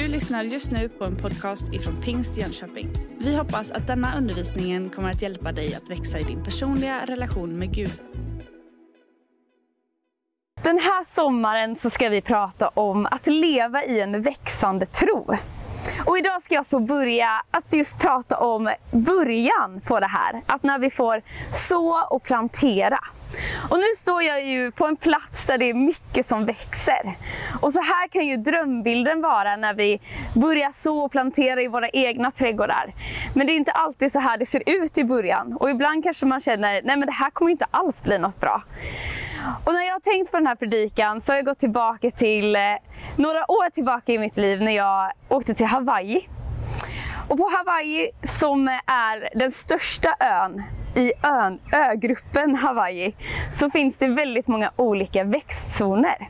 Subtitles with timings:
[0.00, 2.88] Du lyssnar just nu på en podcast ifrån Pingst Jönköping.
[3.18, 7.58] Vi hoppas att denna undervisning kommer att hjälpa dig att växa i din personliga relation
[7.58, 8.02] med Gud.
[10.62, 15.36] Den här sommaren så ska vi prata om att leva i en växande tro.
[16.06, 20.42] Och idag ska jag få börja att just prata om början på det här.
[20.46, 21.22] Att när vi får
[21.52, 22.98] så och plantera.
[23.70, 27.16] Och nu står jag ju på en plats där det är mycket som växer.
[27.60, 30.00] Och så här kan ju drömbilden vara när vi
[30.34, 32.94] börjar så och plantera i våra egna trädgårdar.
[33.34, 35.52] Men det är inte alltid så här det ser ut i början.
[35.52, 38.62] Och ibland kanske man känner, nej men det här kommer inte alls bli något bra.
[39.64, 42.56] Och när jag har tänkt på den här predikan så har jag gått tillbaka till
[42.56, 42.62] eh,
[43.16, 46.28] några år tillbaka i mitt liv när jag åkte till Hawaii.
[47.28, 50.62] Och på Hawaii, som är den största ön
[50.94, 53.14] i ön, ögruppen Hawaii,
[53.50, 56.28] så finns det väldigt många olika växtzoner.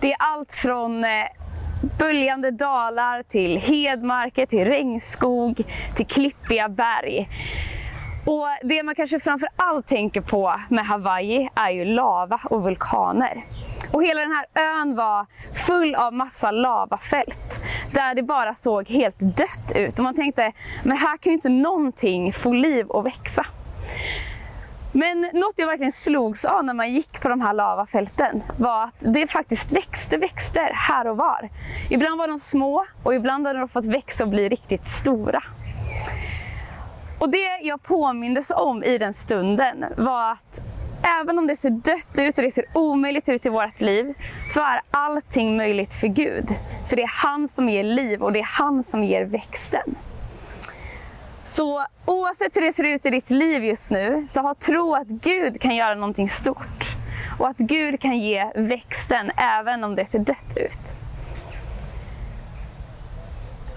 [0.00, 1.10] Det är allt från eh,
[1.98, 5.62] böljande dalar till hedmarker, till regnskog,
[5.96, 7.28] till klippiga berg.
[8.26, 13.44] Och det man kanske framför allt tänker på med Hawaii är ju lava och vulkaner.
[13.92, 15.26] Och hela den här ön var
[15.66, 17.60] full av massa lavafält
[17.92, 19.98] där det bara såg helt dött ut.
[19.98, 20.52] Och man tänkte,
[20.84, 23.46] men här kan ju inte någonting få liv och växa.
[24.92, 28.94] Men något jag verkligen slogs av när man gick på de här lavafälten var att
[28.98, 31.48] det faktiskt växte växter här och var.
[31.90, 35.42] Ibland var de små och ibland hade de fått växa och bli riktigt stora.
[37.18, 40.60] Och det jag påmindes om i den stunden var att
[41.20, 44.14] även om det ser dött ut och det ser omöjligt ut i vårt liv
[44.48, 46.48] så är allting möjligt för Gud.
[46.88, 49.94] För det är han som ger liv och det är han som ger växten.
[51.46, 55.08] Så oavsett hur det ser ut i ditt liv just nu, så ha tro att
[55.08, 56.84] Gud kan göra någonting stort.
[57.38, 60.96] Och att Gud kan ge växten även om det ser dött ut.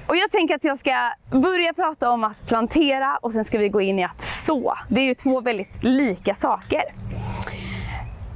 [0.08, 3.70] Och jag tänker att jag ska börja prata om att plantera och sen ska vi
[3.70, 4.74] gå in i att så.
[4.90, 6.84] Det är ju två väldigt lika saker.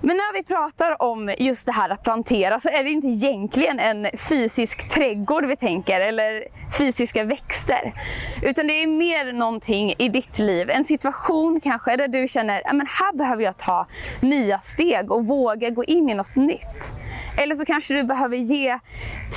[0.06, 3.80] Men när vi pratar om just det här att plantera så är det inte egentligen
[3.80, 6.48] en fysisk trädgård vi tänker eller
[6.78, 7.94] fysiska växter.
[8.42, 12.88] Utan det är mer någonting i ditt liv, en situation kanske där du känner att
[12.88, 13.88] här behöver jag ta
[14.20, 16.94] nya steg och våga gå in i något nytt.
[17.38, 18.80] Eller så kanske du behöver ge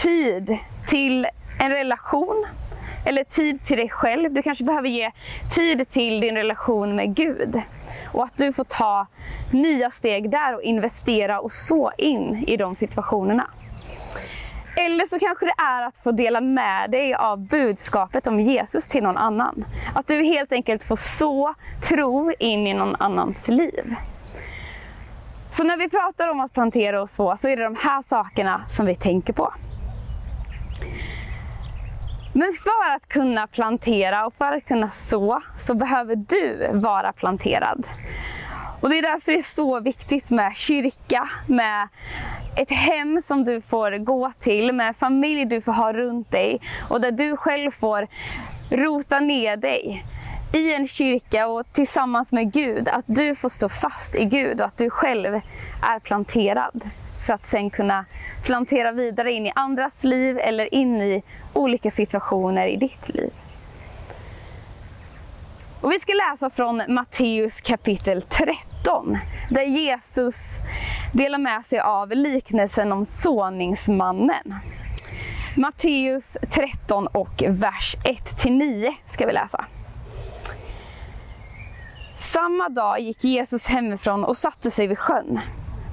[0.02, 1.26] tid till
[1.60, 2.46] en relation
[3.06, 4.32] eller tid till dig själv.
[4.32, 5.10] Du kanske behöver ge
[5.54, 7.62] tid till din relation med Gud.
[8.12, 9.06] Och att du får ta
[9.50, 13.50] nya steg där och investera och så in i de situationerna.
[14.76, 19.02] Eller så kanske det är att få dela med dig av budskapet om Jesus till
[19.02, 19.64] någon annan.
[19.94, 21.54] Att du helt enkelt får så
[21.88, 23.94] tro in i någon annans liv.
[25.50, 28.60] Så när vi pratar om att plantera och så, så är det de här sakerna
[28.68, 29.52] som vi tänker på.
[32.36, 37.86] Men för att kunna plantera och för att kunna så, så behöver du vara planterad.
[38.80, 41.88] Och det är därför det är så viktigt med kyrka, med
[42.56, 47.00] ett hem som du får gå till, med familj du får ha runt dig och
[47.00, 48.06] där du själv får
[48.70, 50.04] rota ner dig
[50.52, 54.66] i en kyrka och tillsammans med Gud, att du får stå fast i Gud och
[54.66, 55.40] att du själv
[55.82, 56.84] är planterad
[57.26, 58.04] för att sen kunna
[58.42, 61.22] plantera vidare in i andras liv eller in i
[61.52, 63.30] olika situationer i ditt liv.
[65.80, 69.18] Och vi ska läsa från Matteus kapitel 13
[69.50, 70.58] där Jesus
[71.12, 74.54] delar med sig av liknelsen om såningsmannen.
[75.56, 79.64] Matteus 13 och vers 1-9 ska vi läsa.
[82.16, 85.40] Samma dag gick Jesus hemifrån och satte sig vid sjön.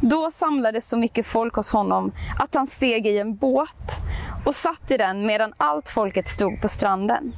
[0.09, 4.01] Då samlades så mycket folk hos honom att han steg i en båt
[4.45, 7.35] och satt i den medan allt folket stod på stranden.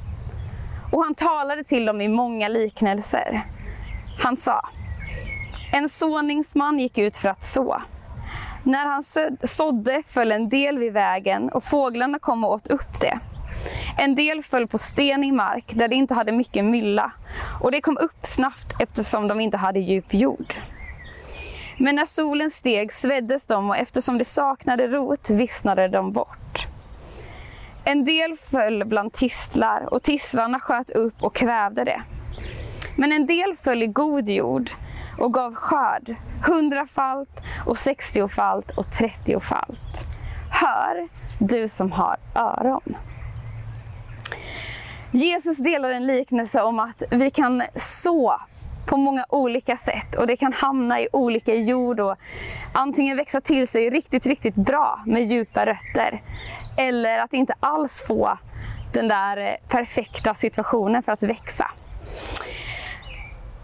[0.92, 3.42] Och han talade till dem i många liknelser.
[4.22, 4.68] Han sa,
[5.72, 7.82] en såningsman gick ut för att så.
[8.64, 9.02] När han
[9.46, 13.18] sådde föll en del vid vägen och fåglarna kom och åt upp det.
[13.98, 17.12] En del föll på stenig mark där det inte hade mycket mylla
[17.60, 20.54] och det kom upp snabbt eftersom de inte hade djup jord.
[21.78, 26.66] Men när solen steg sveddes de och eftersom de saknade rot vissnade de bort.
[27.84, 32.02] En del föll bland tistlar och tistlarna sköt upp och kvävde det.
[32.96, 34.70] Men en del föll i god jord
[35.18, 36.14] och gav skörd,
[36.46, 40.04] hundrafalt och sextiofalt och trettiofalt.
[40.50, 41.08] Hör,
[41.38, 42.96] du som har öron.
[45.10, 48.40] Jesus delar en liknelse om att vi kan så
[48.86, 52.16] på många olika sätt och det kan hamna i olika jord och
[52.72, 56.20] antingen växa till sig riktigt, riktigt bra med djupa rötter.
[56.76, 58.38] Eller att inte alls få
[58.92, 61.70] den där eh, perfekta situationen för att växa.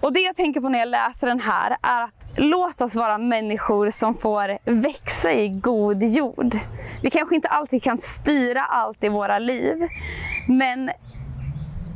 [0.01, 3.19] Och det jag tänker på när jag läser den här är att låt oss vara
[3.19, 6.59] människor som får växa i god jord.
[7.03, 9.89] Vi kanske inte alltid kan styra allt i våra liv,
[10.49, 10.91] men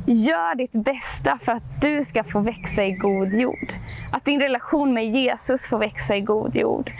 [0.07, 3.73] gör ditt bästa för att du ska få växa i god jord.
[4.11, 6.91] Att din relation med Jesus får växa i god jord.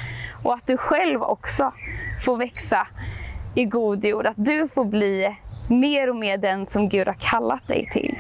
[0.44, 1.74] Och att du själv också
[2.26, 2.88] får växa
[3.56, 4.26] i god jord.
[4.26, 5.38] Att du får bli
[5.70, 8.18] mer och mer den som Gud har kallat dig till.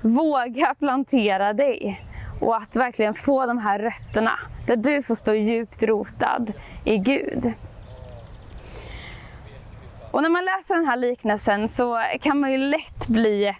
[0.00, 2.00] Våga plantera dig
[2.40, 4.32] och att verkligen få de här rötterna
[4.66, 6.52] där du får stå djupt rotad
[6.84, 7.52] i Gud.
[10.10, 13.54] Och när man läser den här liknelsen så kan man ju lätt bli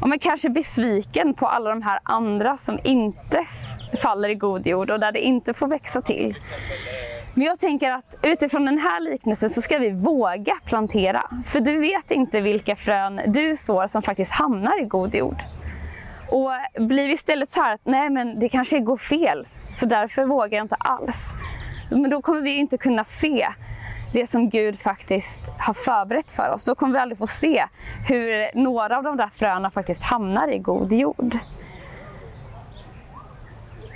[0.00, 3.46] ja, men kanske besviken på alla de här andra som inte
[4.02, 6.34] faller i god jord och där det inte får växa till.
[7.34, 11.30] Men jag tänker att utifrån den här liknelsen så ska vi våga plantera.
[11.46, 15.42] För du vet inte vilka frön du sår som faktiskt hamnar i god jord.
[16.28, 16.50] Och
[16.86, 20.58] blir vi istället så här att nej men det kanske går fel, så därför vågar
[20.58, 21.34] jag inte alls.
[21.90, 23.48] Men då kommer vi inte kunna se
[24.14, 26.64] det som Gud faktiskt har förberett för oss.
[26.64, 27.66] Då kommer vi aldrig få se
[28.08, 31.38] hur några av de där fröna faktiskt hamnar i god jord.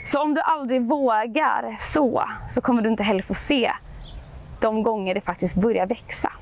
[0.05, 3.73] Så om du aldrig vågar så, så kommer du inte heller få se
[4.61, 6.33] de gånger det faktiskt börjar växa.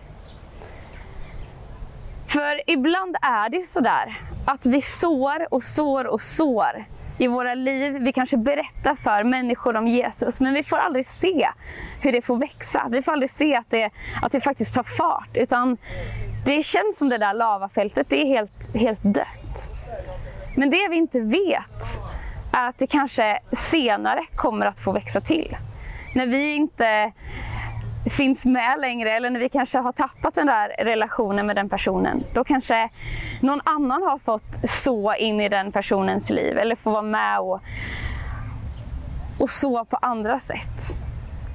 [2.26, 6.84] För ibland är det sådär att vi sår och sår och sår
[7.18, 7.92] i våra liv.
[8.00, 11.48] Vi kanske berättar för människor om Jesus, men vi får aldrig se
[12.02, 12.86] hur det får växa.
[12.90, 13.90] Vi får aldrig se att det,
[14.22, 15.76] att det faktiskt tar fart, utan
[16.44, 19.70] det känns som det där lavafältet, det är helt, helt dött.
[20.56, 22.00] Men det vi inte vet
[22.52, 25.56] är att det kanske senare kommer att få växa till.
[26.14, 27.12] När vi inte
[28.10, 32.24] finns med längre eller när vi kanske har tappat den där relationen med den personen.
[32.34, 32.90] Då kanske
[33.40, 37.60] någon annan har fått så in i den personens liv eller få vara med och,
[39.38, 40.94] och så på andra sätt.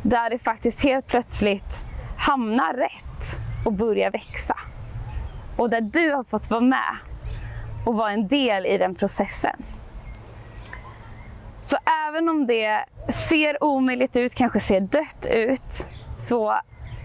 [0.03, 1.85] Där det faktiskt helt plötsligt
[2.17, 4.55] hamnar rätt och börjar växa.
[5.57, 6.97] Och där du har fått vara med
[7.85, 9.63] och vara en del i den processen.
[11.61, 11.77] Så
[12.07, 12.85] även om det
[13.29, 15.85] ser omöjligt ut, kanske ser dött ut,
[16.21, 16.59] så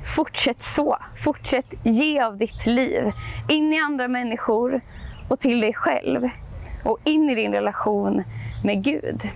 [0.06, 0.98] fortsätt så.
[1.24, 3.12] Fortsätt ge av ditt liv.
[3.48, 4.80] In i andra människor
[5.28, 6.28] och till dig själv.
[6.84, 8.22] Och in i din relation
[8.64, 9.30] med Gud.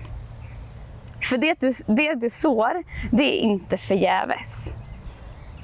[1.29, 4.73] För det du, det du sår, det är inte förgäves.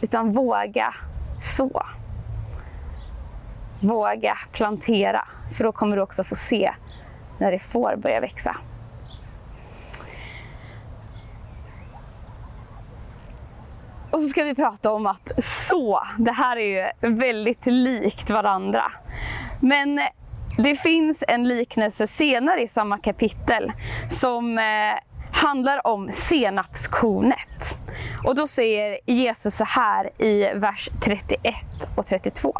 [0.01, 0.93] Utan våga
[1.41, 1.85] så.
[3.81, 5.27] Våga plantera,
[5.57, 6.71] för då kommer du också få se
[7.37, 8.55] när det får börja växa.
[14.17, 18.83] Och så ska vi prata om att så, det här är ju väldigt likt varandra.
[19.61, 19.99] Men
[20.57, 23.71] det finns en liknelse senare i samma kapitel
[24.09, 24.63] som eh,
[25.41, 27.77] handlar om senapskornet.
[28.25, 31.55] Och då säger Jesus så här i vers 31
[31.95, 32.53] och 32.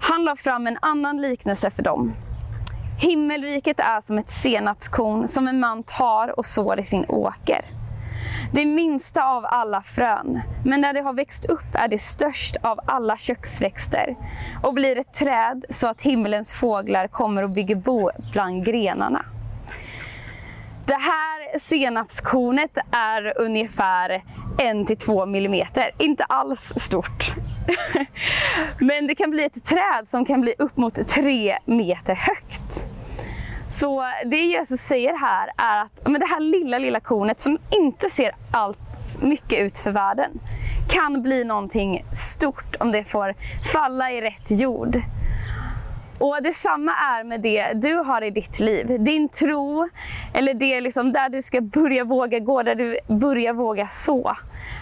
[0.00, 2.12] Han la fram en annan liknelse för dem.
[2.98, 7.79] Himmelriket är som ett senapskorn som en man tar och sår i sin åker.
[8.52, 12.80] Det minsta av alla frön, men när det har växt upp är det störst av
[12.86, 14.16] alla köksväxter
[14.62, 19.24] och blir ett träd så att himlens fåglar kommer och bygger bo bland grenarna.
[20.86, 24.22] Det här senapskornet är ungefär
[24.58, 27.32] 1-2 millimeter, inte alls stort.
[28.78, 32.89] Men det kan bli ett träd som kan bli upp mot 3 meter högt.
[33.70, 38.10] Så det Jesus säger här är att men det här lilla, lilla kornet som inte
[38.10, 40.30] ser allt mycket ut för världen
[40.88, 43.34] kan bli någonting stort om det får
[43.72, 45.02] falla i rätt jord.
[46.18, 48.96] Och detsamma är med det du har i ditt liv.
[49.04, 49.88] Din tro,
[50.34, 54.36] eller det liksom där du ska börja våga gå, där du börjar våga så.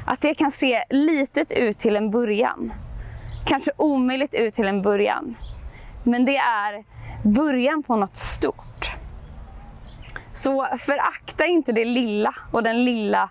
[0.07, 2.73] Att det kan se litet ut till en början.
[3.47, 5.37] Kanske omöjligt ut till en början.
[6.03, 6.85] Men det är
[7.23, 8.68] början på något stort.
[10.39, 13.31] Så förakta inte det lilla och den lilla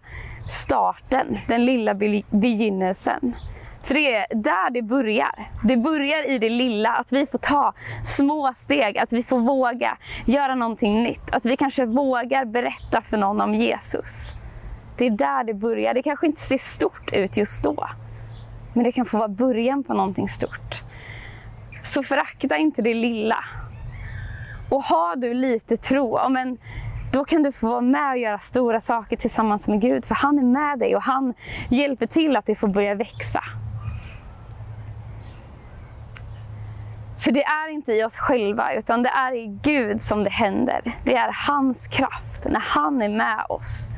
[0.50, 1.94] starten, den lilla
[2.30, 3.36] begynnelsen.
[3.84, 5.50] För det är där det börjar.
[5.64, 7.74] Det börjar i det lilla, att vi får ta
[8.04, 11.32] små steg, att vi får våga göra någonting nytt.
[11.32, 14.34] Att vi kanske vågar berätta för någon om Jesus.
[14.98, 15.94] Det är där det börjar.
[15.94, 17.88] Det kanske inte ser stort ut just då.
[18.74, 20.82] Men det kan få vara början på någonting stort.
[21.84, 23.44] Så förakta inte det lilla.
[24.70, 26.58] Och har du lite tro, om en
[27.12, 30.06] då kan du få vara med och göra stora saker tillsammans med Gud.
[30.06, 31.34] För han är med dig och han
[31.70, 33.44] hjälper till att det får börja växa.
[37.20, 40.96] För det är inte i oss själva, utan det är i Gud som det händer.
[41.04, 43.90] Det är hans kraft, när han är med oss.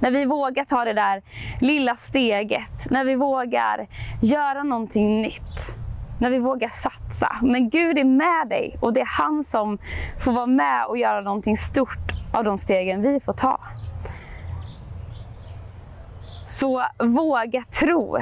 [0.00, 1.22] När vi vågar ta det där
[1.60, 3.86] lilla steget, när vi vågar
[4.22, 5.74] göra någonting nytt.
[6.20, 7.36] När vi vågar satsa.
[7.42, 9.78] Men Gud är med dig och det är han som
[10.24, 13.60] får vara med och göra någonting stort av de stegen vi får ta.
[16.46, 18.18] Så våga tro.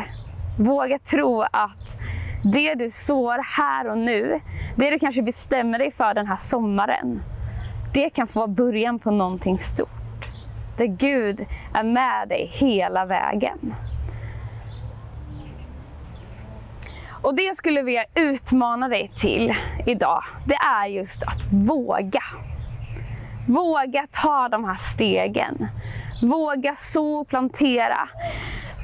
[0.58, 1.98] Våga tro att
[2.42, 4.40] det du sår här och nu,
[4.76, 7.22] det du kanske bestämmer dig för den här sommaren,
[7.94, 9.88] det kan få vara början på någonting stort.
[10.76, 13.74] Där Gud är med dig hela vägen.
[17.22, 19.54] Och det jag skulle vilja utmana dig till
[19.86, 22.22] idag, det är just att våga.
[23.48, 25.68] Våga ta de här stegen.
[26.22, 28.08] Våga så och plantera.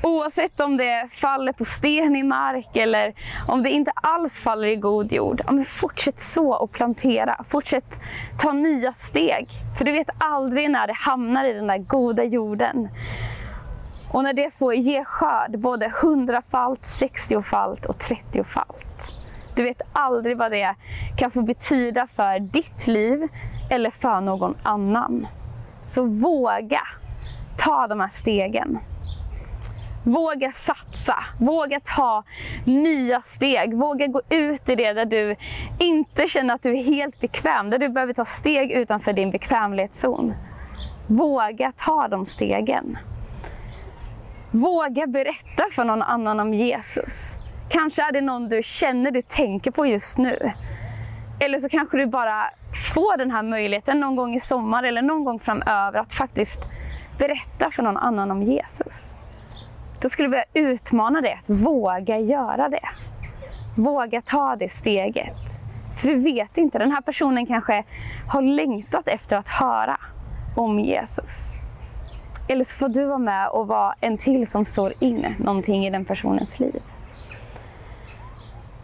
[0.02, 3.14] Oavsett om det faller på stenig mark eller
[3.48, 5.40] om det inte alls faller i god jord.
[5.46, 7.44] Ja, men fortsätt så och plantera.
[7.48, 8.00] Fortsätt
[8.38, 9.48] ta nya steg.
[9.78, 12.88] För du vet aldrig när det hamnar i den där goda jorden.
[14.12, 19.15] Och när det får ge skörd, både hundrafalt, sextiofalt och trettiofalt.
[19.56, 20.74] Du vet aldrig vad det
[21.16, 23.28] kan få betyda för ditt liv
[23.70, 25.26] eller för någon annan.
[25.82, 26.80] Så våga
[27.58, 28.78] ta de här stegen.
[30.04, 32.22] Våga satsa, våga ta
[32.64, 35.36] nya steg, våga gå ut i det där du
[35.78, 40.32] inte känner att du är helt bekväm, där du behöver ta steg utanför din bekvämlighetszon.
[41.08, 42.98] Våga ta de stegen.
[44.50, 47.45] Våga berätta för någon annan om Jesus.
[47.68, 50.52] Kanske är det någon du känner, du tänker på just nu.
[51.40, 52.50] Eller så kanske du bara
[52.94, 56.60] får den här möjligheten någon gång i sommar eller någon gång framöver att faktiskt
[57.18, 59.12] berätta för någon annan om Jesus.
[60.02, 62.88] Då skulle vi utmana dig att våga göra det.
[63.76, 65.36] Våga ta det steget.
[65.96, 67.84] För du vet inte, den här personen kanske
[68.28, 70.00] har längtat efter att höra
[70.56, 71.54] om Jesus.
[72.48, 75.90] Eller så får du vara med och vara en till som sår in någonting i
[75.90, 76.74] den personens liv.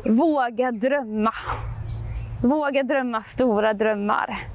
[0.05, 1.33] Våga drömma.
[2.43, 4.49] Våga drömma stora drömmar.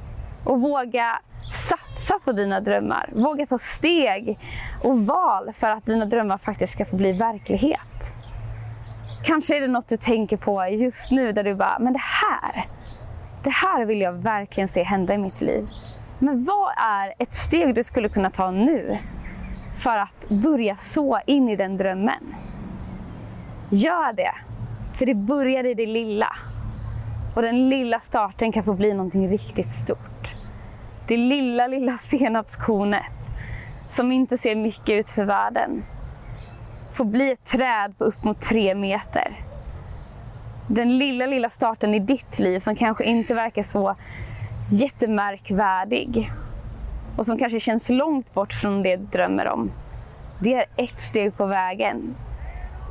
[0.43, 1.21] Och våga
[1.53, 3.09] satsa på dina drömmar.
[3.13, 4.37] Våga ta steg
[4.83, 8.13] och val för att dina drömmar faktiskt ska få bli verklighet.
[9.23, 12.65] Kanske är det något du tänker på just nu där du bara, men det här,
[13.43, 15.67] det här vill jag verkligen se hända i mitt liv.
[16.19, 18.97] Men vad är ett steg du skulle kunna ta nu
[19.77, 22.35] för att börja så in i den drömmen?
[23.69, 24.33] Gör det,
[24.97, 26.35] för det börjar i det lilla.
[27.35, 30.35] Och den lilla starten kan få bli någonting riktigt stort.
[31.07, 33.31] Det lilla, lilla senapskornet
[33.89, 35.83] som inte ser mycket ut för världen
[36.97, 39.41] får bli ett träd på upp mot tre meter.
[40.69, 43.95] Den lilla, lilla starten i ditt liv som kanske inte verkar så
[44.71, 46.31] jättemärkvärdig
[47.17, 49.71] och som kanske känns långt bort från det du drömmer om.
[50.39, 52.15] Det är ett steg på vägen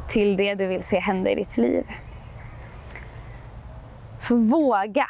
[0.09, 1.85] till det du vill se hända i ditt liv.
[4.19, 5.07] Så våga!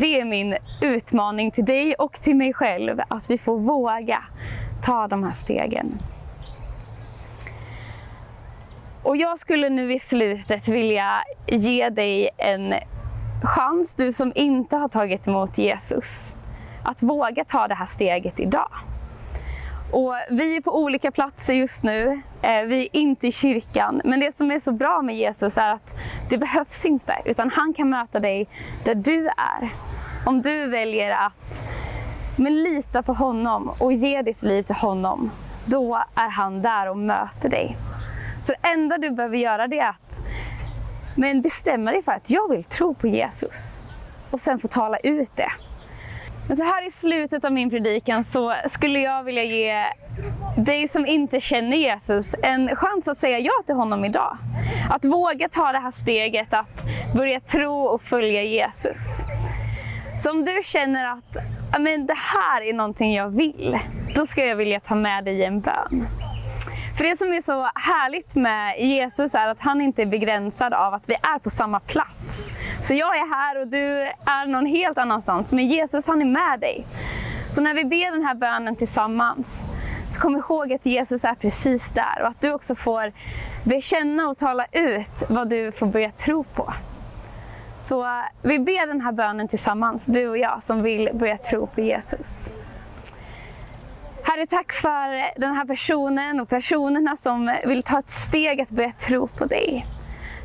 [0.00, 4.22] Det är min utmaning till dig och till mig själv, att vi får våga
[4.82, 5.98] ta de här stegen.
[9.02, 12.74] Och jag skulle nu i slutet vilja ge dig en
[13.42, 16.34] chans, du som inte har tagit emot Jesus,
[16.82, 18.70] att våga ta det här steget idag.
[19.94, 22.22] Och vi är på olika platser just nu.
[22.42, 24.00] Eh, vi är inte i kyrkan.
[24.04, 25.96] Men det som är så bra med Jesus är att
[26.30, 27.16] det behövs inte.
[27.24, 28.48] Utan han kan möta dig
[28.84, 29.74] där du är.
[30.26, 31.62] Om du väljer att
[32.36, 35.30] men lita på honom och ge ditt liv till honom.
[35.64, 37.76] Då är han där och möter dig.
[38.42, 40.20] Så det enda du behöver göra det är att
[41.16, 43.80] men bestämma dig för att jag vill tro på Jesus.
[44.30, 45.52] Och sen få tala ut det.
[46.48, 49.84] Men så här i slutet av min predikan så skulle jag vilja ge
[50.56, 54.38] dig som inte känner Jesus en chans att säga ja till honom idag.
[54.90, 56.84] Att våga ta det här steget att
[57.14, 59.24] börja tro och följa Jesus.
[60.18, 61.36] Så om du känner att
[61.78, 63.78] men det här är någonting jag vill,
[64.14, 66.06] då ska jag vilja ta med dig i en bön.
[66.96, 70.94] För det som är så härligt med Jesus är att han inte är begränsad av
[70.94, 72.50] att vi är på samma plats.
[72.80, 76.60] Så jag är här och du är någon helt annanstans, men Jesus han är med
[76.60, 76.86] dig.
[77.54, 79.60] Så när vi ber den här bönen tillsammans,
[80.10, 83.12] så kom ihåg att Jesus är precis där och att du också får
[83.64, 86.72] bekänna och tala ut vad du får börja tro på.
[87.82, 88.10] Så eh,
[88.42, 92.50] vi ber den här bönen tillsammans, du och jag som vill börja tro på Jesus.
[94.34, 98.92] Herre, tack för den här personen och personerna som vill ta ett steg att börja
[98.92, 99.86] tro på dig.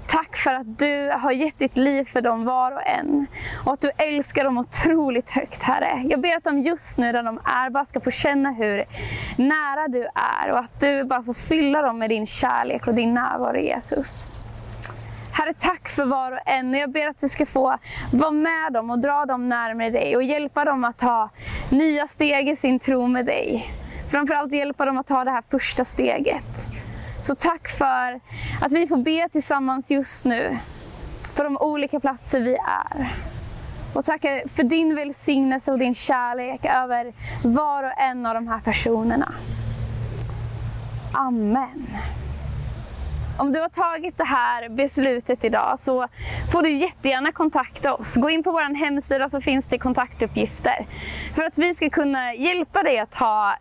[0.07, 3.27] Tack för att du har gett ditt liv för dem var och en.
[3.65, 6.03] Och att du älskar dem otroligt högt, Herre.
[6.09, 8.85] Jag ber att de just nu där de är bara ska få känna hur
[9.37, 13.13] nära du är och att du bara får fylla dem med din kärlek och din
[13.13, 14.29] närvaro, Jesus.
[15.33, 16.69] Herre, tack för var och en.
[16.69, 17.77] Och jag ber att du ska få
[18.11, 21.29] vara med dem och dra dem närmare dig och hjälpa dem att ta
[21.69, 23.78] nya steg i sin tro med dig.
[24.11, 26.67] Framförallt hjälpa dem att ta det här första steget.
[27.21, 28.19] Så tack för
[28.61, 30.57] att vi får be tillsammans just nu
[31.35, 33.13] på de olika platser vi är.
[33.93, 37.13] Och tack för din välsignelse och din kärlek över
[37.43, 39.33] var och en av de här personerna.
[41.13, 41.87] Amen.
[43.37, 46.07] Om du har tagit det här beslutet idag så
[46.51, 48.15] får du jättegärna kontakta oss.
[48.15, 50.87] Gå in på vår hemsida så finns det kontaktuppgifter.
[51.35, 53.55] För att vi ska kunna hjälpa dig att ta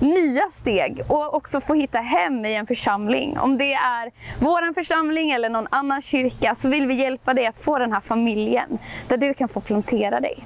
[0.00, 3.38] nya steg och också få hitta hem i en församling.
[3.38, 4.10] Om det är
[4.40, 8.00] vår församling eller någon annan kyrka så vill vi hjälpa dig att få den här
[8.00, 10.44] familjen där du kan få plantera dig.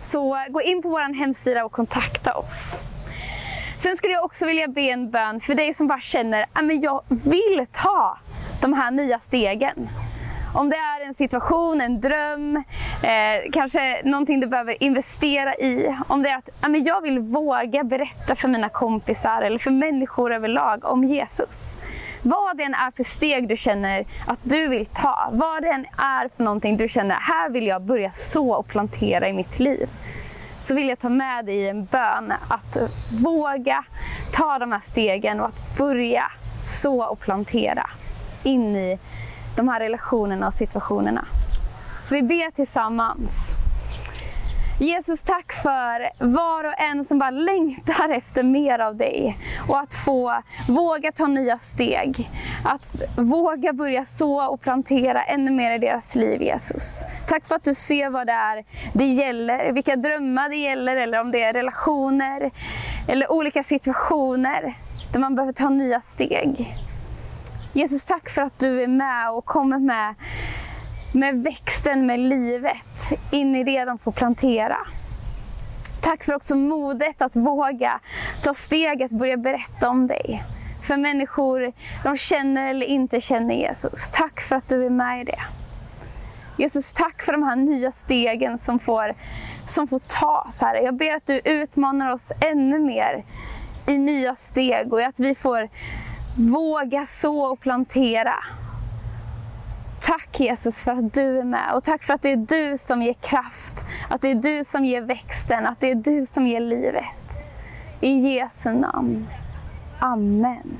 [0.00, 2.76] Så gå in på vår hemsida och kontakta oss.
[3.78, 6.82] Sen skulle jag också vilja be en bön för dig som bara känner ah, att
[6.82, 8.18] jag vill ta
[8.60, 9.88] de här nya stegen.
[10.54, 12.56] Om det är en situation, en dröm,
[13.02, 15.96] eh, kanske någonting du behöver investera i.
[16.08, 20.32] Om det är att ja, jag vill våga berätta för mina kompisar eller för människor
[20.32, 21.76] överlag om Jesus.
[22.22, 25.86] Vad det än är för steg du känner att du vill ta, vad det än
[25.98, 29.88] är för någonting du känner, här vill jag börja så och plantera i mitt liv
[30.60, 32.76] så vill jag ta med dig i en bön att
[33.22, 33.84] våga
[34.32, 36.24] ta de här stegen och att börja
[36.64, 37.90] så och plantera
[38.42, 38.98] in i
[39.56, 41.24] de här relationerna och situationerna.
[42.04, 43.60] Så vi ber tillsammans.
[44.80, 49.36] Jesus, tack för var och en som bara längtar efter mer av dig.
[49.68, 52.30] Och att få våga ta nya steg.
[52.64, 57.04] Att våga börja så och plantera ännu mer i deras liv, Jesus.
[57.28, 61.20] Tack för att du ser vad det är det gäller, vilka drömmar det gäller, eller
[61.20, 62.50] om det är relationer,
[63.08, 64.74] eller olika situationer
[65.12, 66.76] där man behöver ta nya steg.
[67.72, 70.14] Jesus, tack för att du är med och kommer med,
[71.14, 74.76] med växten, med livet, in i det de får plantera.
[76.00, 78.00] Tack för också modet att våga
[78.42, 80.42] ta steget, börja berätta om dig.
[80.82, 81.72] För människor,
[82.04, 84.10] de känner eller inte känner Jesus.
[84.12, 85.40] Tack för att du är med i det.
[86.56, 89.14] Jesus, tack för de här nya stegen som får,
[89.66, 90.82] som får tas, Herre.
[90.82, 93.24] Jag ber att du utmanar oss ännu mer
[93.86, 95.68] i nya steg och att vi får
[96.36, 98.34] Våga så och plantera.
[100.00, 103.02] Tack Jesus för att du är med och tack för att det är du som
[103.02, 106.60] ger kraft, att det är du som ger växten, att det är du som ger
[106.60, 107.44] livet.
[108.00, 109.26] I Jesu namn.
[110.00, 110.78] Amen.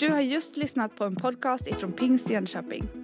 [0.00, 3.03] Du har just lyssnat på en podcast ifrån Pingst Jönköping.